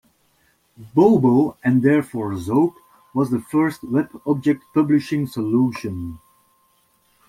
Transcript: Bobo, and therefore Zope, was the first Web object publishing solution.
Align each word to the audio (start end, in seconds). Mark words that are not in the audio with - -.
Bobo, 0.95 1.57
and 1.63 1.83
therefore 1.83 2.33
Zope, 2.35 2.73
was 3.13 3.29
the 3.29 3.39
first 3.39 3.83
Web 3.83 4.09
object 4.25 4.63
publishing 4.73 5.27
solution. 5.27 6.17